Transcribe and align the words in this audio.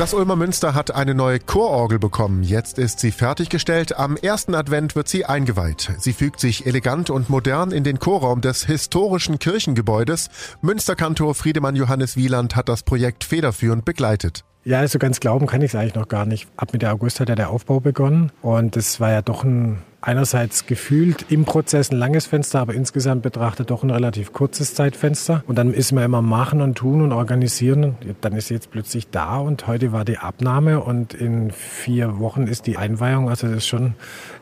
Das 0.00 0.14
Ulmer 0.14 0.34
Münster 0.34 0.72
hat 0.72 0.94
eine 0.94 1.14
neue 1.14 1.38
Chororgel 1.40 1.98
bekommen. 1.98 2.42
Jetzt 2.42 2.78
ist 2.78 3.00
sie 3.00 3.10
fertiggestellt. 3.10 3.98
Am 3.98 4.16
ersten 4.16 4.54
Advent 4.54 4.96
wird 4.96 5.08
sie 5.08 5.26
eingeweiht. 5.26 5.92
Sie 5.98 6.14
fügt 6.14 6.40
sich 6.40 6.64
elegant 6.64 7.10
und 7.10 7.28
modern 7.28 7.70
in 7.70 7.84
den 7.84 7.98
Chorraum 7.98 8.40
des 8.40 8.64
historischen 8.64 9.38
Kirchengebäudes. 9.38 10.30
Münsterkantor 10.62 11.34
Friedemann 11.34 11.76
Johannes 11.76 12.16
Wieland 12.16 12.56
hat 12.56 12.70
das 12.70 12.82
Projekt 12.82 13.24
federführend 13.24 13.84
begleitet. 13.84 14.46
Ja, 14.64 14.80
also 14.80 14.98
ganz 14.98 15.20
glauben 15.20 15.46
kann 15.46 15.62
ich 15.62 15.72
es 15.72 15.74
eigentlich 15.74 15.94
noch 15.94 16.08
gar 16.08 16.26
nicht. 16.26 16.48
Ab 16.56 16.72
Mitte 16.72 16.90
August 16.90 17.20
hat 17.20 17.28
ja 17.28 17.34
der 17.34 17.50
Aufbau 17.50 17.80
begonnen 17.80 18.30
und 18.42 18.76
das 18.76 19.00
war 19.00 19.10
ja 19.10 19.22
doch 19.22 19.42
ein 19.44 19.78
einerseits 20.02 20.66
gefühlt 20.66 21.26
im 21.30 21.44
Prozess 21.44 21.90
ein 21.90 21.98
langes 21.98 22.26
Fenster, 22.26 22.60
aber 22.60 22.74
insgesamt 22.74 23.22
betrachtet 23.22 23.70
doch 23.70 23.82
ein 23.82 23.90
relativ 23.90 24.32
kurzes 24.32 24.74
Zeitfenster. 24.74 25.44
Und 25.46 25.56
dann 25.56 25.72
ist 25.72 25.92
man 25.92 26.04
immer 26.04 26.22
machen 26.22 26.60
und 26.60 26.76
tun 26.76 27.02
und 27.02 27.12
organisieren. 27.12 27.96
Dann 28.20 28.34
ist 28.34 28.48
sie 28.48 28.54
jetzt 28.54 28.70
plötzlich 28.70 29.08
da 29.10 29.38
und 29.38 29.66
heute 29.66 29.92
war 29.92 30.04
die 30.04 30.18
Abnahme 30.18 30.80
und 30.80 31.14
in 31.14 31.50
vier 31.50 32.18
Wochen 32.18 32.46
ist 32.46 32.66
die 32.66 32.76
Einweihung. 32.76 33.28
Also 33.28 33.46
das 33.46 33.58
ist 33.58 33.66
schon 33.66 33.94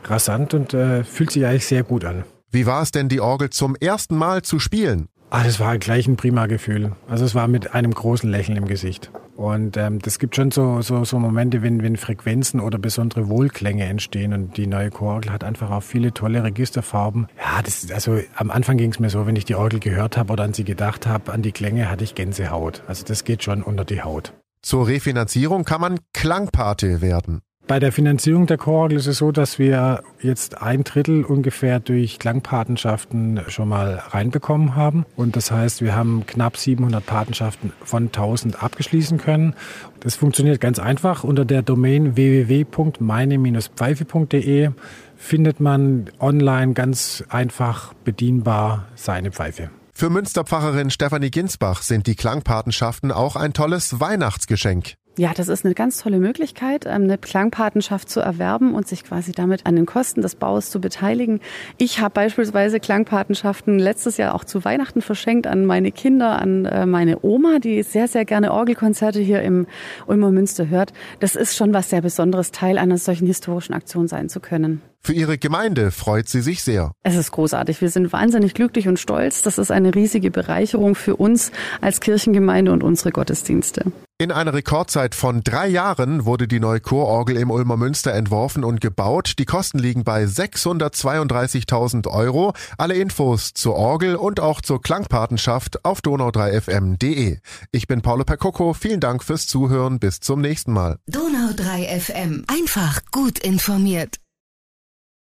rasant 0.05 0.53
und 0.53 0.73
äh, 0.73 1.03
fühlt 1.03 1.31
sich 1.31 1.45
eigentlich 1.45 1.65
sehr 1.65 1.83
gut 1.83 2.05
an. 2.05 2.23
Wie 2.51 2.65
war 2.65 2.81
es 2.81 2.91
denn, 2.91 3.09
die 3.09 3.21
Orgel 3.21 3.51
zum 3.51 3.75
ersten 3.75 4.17
Mal 4.17 4.41
zu 4.41 4.59
spielen? 4.59 5.07
Ah, 5.31 5.43
das 5.43 5.59
war 5.59 5.77
gleich 5.77 6.07
ein 6.07 6.15
prima 6.15 6.47
Gefühl. 6.47 6.93
Also 7.07 7.23
es 7.23 7.35
war 7.35 7.47
mit 7.47 7.75
einem 7.75 7.93
großen 7.93 8.29
Lächeln 8.29 8.57
im 8.57 8.67
Gesicht. 8.67 9.11
Und 9.35 9.77
ähm, 9.77 9.99
das 9.99 10.17
gibt 10.17 10.35
schon 10.35 10.49
so, 10.49 10.81
so, 10.81 11.05
so 11.05 11.19
Momente, 11.19 11.61
wenn, 11.61 11.83
wenn 11.83 11.97
Frequenzen 11.97 12.59
oder 12.59 12.79
besondere 12.79 13.29
Wohlklänge 13.29 13.85
entstehen. 13.85 14.33
Und 14.33 14.57
die 14.57 14.65
neue 14.65 14.89
Chororgel 14.89 15.31
hat 15.31 15.43
einfach 15.43 15.69
auch 15.69 15.83
viele 15.83 16.13
tolle 16.13 16.43
Registerfarben. 16.43 17.27
Ja, 17.37 17.61
das, 17.61 17.91
also 17.91 18.19
am 18.35 18.49
Anfang 18.49 18.77
ging 18.77 18.91
es 18.91 18.99
mir 18.99 19.11
so, 19.11 19.27
wenn 19.27 19.35
ich 19.35 19.45
die 19.45 19.55
Orgel 19.55 19.79
gehört 19.79 20.17
habe 20.17 20.33
oder 20.33 20.43
an 20.43 20.53
sie 20.53 20.63
gedacht 20.63 21.05
habe, 21.05 21.31
an 21.31 21.43
die 21.43 21.51
Klänge 21.51 21.91
hatte 21.91 22.03
ich 22.03 22.15
Gänsehaut. 22.15 22.83
Also 22.87 23.05
das 23.05 23.23
geht 23.23 23.43
schon 23.43 23.61
unter 23.61 23.85
die 23.85 24.01
Haut. 24.01 24.33
Zur 24.63 24.87
Refinanzierung 24.87 25.63
kann 25.63 25.79
man 25.79 25.99
Klangpate 26.13 27.01
werden. 27.01 27.41
Bei 27.69 27.79
der 27.79 27.91
Finanzierung 27.91 28.47
der 28.47 28.57
Chororgel 28.57 28.97
ist 28.97 29.05
es 29.05 29.19
so, 29.19 29.31
dass 29.31 29.59
wir 29.59 30.01
jetzt 30.23 30.59
ein 30.59 30.83
Drittel 30.83 31.23
ungefähr 31.23 31.79
durch 31.79 32.17
Klangpatenschaften 32.17 33.41
schon 33.47 33.69
mal 33.69 34.01
reinbekommen 34.09 34.75
haben. 34.75 35.05
Und 35.15 35.35
das 35.35 35.51
heißt, 35.51 35.83
wir 35.83 35.95
haben 35.95 36.25
knapp 36.25 36.57
700 36.57 37.05
Patenschaften 37.05 37.71
von 37.83 38.07
1000 38.07 38.63
abgeschließen 38.63 39.19
können. 39.19 39.53
Das 39.99 40.15
funktioniert 40.15 40.59
ganz 40.59 40.79
einfach. 40.79 41.23
Unter 41.23 41.45
der 41.45 41.61
Domain 41.61 42.15
www.meine-pfeife.de 42.15 44.71
findet 45.15 45.59
man 45.59 46.09
online 46.19 46.73
ganz 46.73 47.23
einfach 47.29 47.93
bedienbar 48.03 48.87
seine 48.95 49.31
Pfeife. 49.31 49.69
Für 49.93 50.09
Münsterpfarrerin 50.09 50.89
Stefanie 50.89 51.29
Ginsbach 51.29 51.83
sind 51.83 52.07
die 52.07 52.15
Klangpatenschaften 52.15 53.11
auch 53.11 53.35
ein 53.35 53.53
tolles 53.53 53.99
Weihnachtsgeschenk. 53.99 54.95
Ja, 55.19 55.33
das 55.35 55.49
ist 55.49 55.65
eine 55.65 55.73
ganz 55.73 56.01
tolle 56.01 56.17
Möglichkeit, 56.17 56.85
ähm, 56.85 57.03
eine 57.03 57.17
Klangpatenschaft 57.17 58.09
zu 58.09 58.21
erwerben 58.21 58.73
und 58.73 58.87
sich 58.87 59.03
quasi 59.03 59.33
damit 59.33 59.65
an 59.65 59.75
den 59.75 59.85
Kosten 59.85 60.21
des 60.21 60.35
Baus 60.35 60.69
zu 60.69 60.79
beteiligen. 60.79 61.41
Ich 61.77 61.99
habe 61.99 62.13
beispielsweise 62.13 62.79
Klangpatenschaften 62.79 63.79
letztes 63.79 64.15
Jahr 64.15 64.33
auch 64.33 64.45
zu 64.45 64.63
Weihnachten 64.63 65.01
verschenkt 65.01 65.45
an 65.45 65.65
meine 65.65 65.91
Kinder, 65.91 66.41
an 66.41 66.63
äh, 66.63 66.85
meine 66.85 67.21
Oma, 67.21 67.59
die 67.59 67.83
sehr, 67.83 68.07
sehr 68.07 68.23
gerne 68.23 68.53
Orgelkonzerte 68.53 69.19
hier 69.19 69.41
im 69.41 69.67
Ulmer 70.07 70.31
Münster 70.31 70.69
hört. 70.69 70.93
Das 71.19 71.35
ist 71.35 71.57
schon 71.57 71.73
was 71.73 71.89
sehr 71.89 72.01
Besonderes, 72.01 72.51
Teil 72.51 72.77
einer 72.77 72.97
solchen 72.97 73.27
historischen 73.27 73.73
Aktion 73.73 74.07
sein 74.07 74.29
zu 74.29 74.39
können. 74.39 74.81
Für 75.01 75.13
ihre 75.13 75.37
Gemeinde 75.37 75.91
freut 75.91 76.29
sie 76.29 76.41
sich 76.41 76.61
sehr. 76.61 76.91
Es 77.03 77.15
ist 77.15 77.31
großartig. 77.31 77.81
Wir 77.81 77.89
sind 77.89 78.13
wahnsinnig 78.13 78.53
glücklich 78.53 78.87
und 78.87 78.99
stolz. 78.99 79.41
Das 79.41 79.57
ist 79.57 79.71
eine 79.71 79.95
riesige 79.95 80.29
Bereicherung 80.29 80.95
für 80.95 81.15
uns 81.15 81.51
als 81.81 81.99
Kirchengemeinde 81.99 82.71
und 82.71 82.83
unsere 82.83 83.11
Gottesdienste. 83.11 83.91
In 84.21 84.33
einer 84.33 84.53
Rekordzeit 84.53 85.15
von 85.15 85.43
drei 85.45 85.69
Jahren 85.69 86.25
wurde 86.25 86.47
die 86.47 86.59
neue 86.59 86.81
Chororgel 86.81 87.37
im 87.37 87.51
Ulmer 87.51 87.77
Münster 87.77 88.13
entworfen 88.13 88.65
und 88.65 88.81
gebaut. 88.81 89.35
Die 89.39 89.45
Kosten 89.45 89.79
liegen 89.79 90.03
bei 90.03 90.25
632.000 90.25 92.07
Euro. 92.07 92.53
Alle 92.77 92.95
Infos 92.95 93.53
zur 93.53 93.75
Orgel 93.75 94.17
und 94.17 94.41
auch 94.41 94.59
zur 94.59 94.81
Klangpatenschaft 94.81 95.85
auf 95.85 96.01
donau3fm.de. 96.01 97.37
Ich 97.71 97.87
bin 97.87 98.01
Paolo 98.01 98.25
Percocco. 98.25 98.73
Vielen 98.73 98.99
Dank 98.99 99.23
fürs 99.23 99.47
Zuhören. 99.47 99.99
Bis 99.99 100.19
zum 100.19 100.41
nächsten 100.41 100.73
Mal. 100.73 100.97
Donau3fm. 101.09 102.43
Einfach 102.47 102.99
gut 103.11 103.39
informiert. 103.39 104.17